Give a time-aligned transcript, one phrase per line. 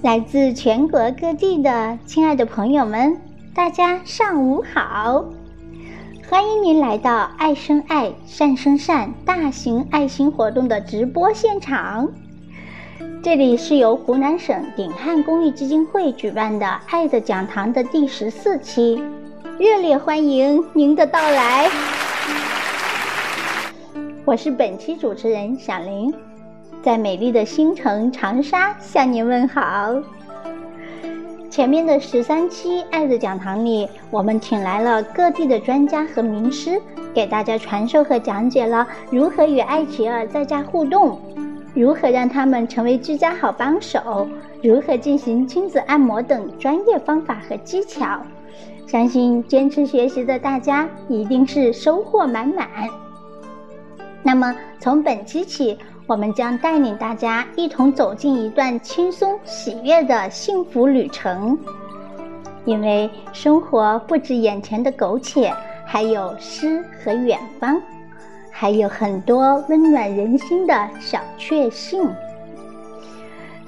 [0.00, 3.20] 来自全国各地的亲爱的朋友们，
[3.52, 5.24] 大家上午好！
[6.28, 12.08] 欢迎您来到“爱生爱，善生善”大型爱心活动的直播现场。
[13.20, 19.02] 这里是由湖南省鼎汉公益基金会举办的“爱的讲堂”的第十四期，
[19.58, 21.68] 热烈欢迎您的到来！
[24.24, 26.14] 我是本期主持人小林。
[26.82, 30.00] 在美丽的新城长沙向您问好。
[31.50, 36.80] 前面的十三期爱的讲堂里，我们请来了各地的专家和名师，
[37.12, 41.18] 给大家传授和讲解了如何与爱琪儿在家互动，
[41.74, 44.28] 如何让他们成为居家好帮手，
[44.62, 48.20] 如何进行亲子按摩等专业方法和技巧。
[48.86, 52.68] 相信坚持学习的大家一定是收获满满。
[54.22, 55.76] 那么从本期起。
[56.08, 61.56] 我们将带领大家一同走进一段轻松喜悦的幸福旅程，
[62.64, 65.52] 因为生活不止眼前的苟且，
[65.84, 67.78] 还有诗和远方，
[68.50, 72.08] 还有很多温暖人心的小确幸。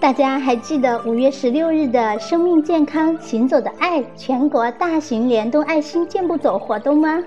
[0.00, 7.22] 大家还记得五月十六日的生命健康行走的爱全国大型联动爱心健步走活动吗？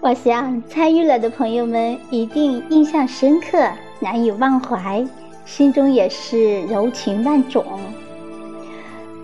[0.00, 3.58] 我想参与了的朋友们一定印象深刻。
[4.02, 5.06] 难以忘怀，
[5.46, 7.64] 心中也是柔情万种。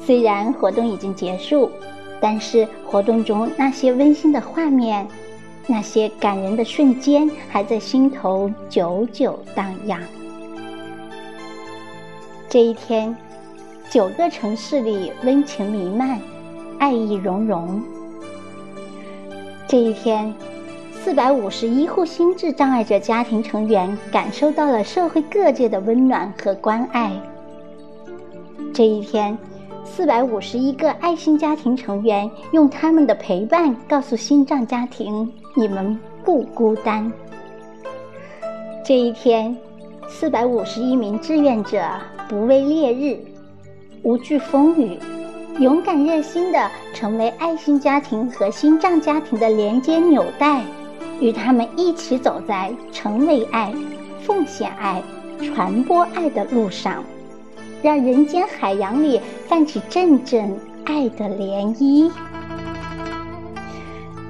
[0.01, 1.69] 虽然活动已经结束，
[2.21, 5.05] 但是活动中那些温馨的画面，
[5.67, 10.01] 那些感人的瞬间，还在心头久久荡漾。
[12.49, 13.15] 这一天，
[13.91, 16.21] 九个城市里温情弥漫，
[16.79, 17.83] 爱意融融。
[19.67, 20.33] 这一天。
[21.09, 27.11] 四百五十一户心智障碍者家庭成员感受到了社会各界的温暖和关爱。
[28.75, 29.37] 这一天，
[29.87, 37.11] 四百五十一个爱心家庭成员用他们的陪伴告诉心脏家庭：“你们不孤单。”
[38.85, 39.57] 这一天，
[40.11, 41.83] 四百五十一名志愿者
[42.29, 43.19] 不畏烈日，
[44.03, 44.99] 无惧风雨，
[45.59, 50.63] 勇敢热心地成为爱心家庭和心脏家庭的连接纽带。
[51.21, 53.73] 与他们一起走在成为爱、
[54.21, 55.03] 奉献爱、
[55.43, 57.03] 传播爱的路上，
[57.83, 62.11] 让人间海洋里泛起阵阵爱的涟漪。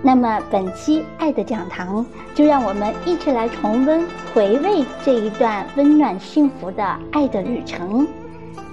[0.00, 8.06] 那么，本期爱的讲堂就让我们一起来重温、回味这一段温暖幸福的爱的旅程。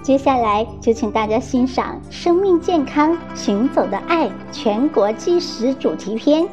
[0.02, 6.46] 接下来就请大家欣赏《生命健康行走的爱》全国纪实主题片。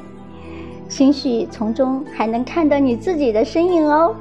[0.90, 4.16] 兴许从中还能看到你自己的身影哦，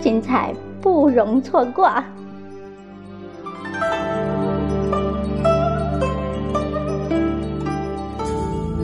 [0.00, 1.88] 精彩不容错过。